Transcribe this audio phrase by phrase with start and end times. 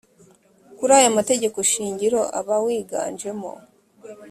[0.77, 3.51] kuri aya mategeko shingiro abawiganjemo